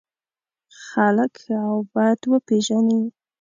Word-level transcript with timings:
خلک 0.85 1.31
ښه 1.43 1.57
او 1.69 1.77
بد 1.93 2.19
وپېژني. 2.31 3.01